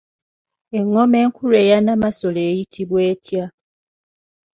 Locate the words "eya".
1.63-1.77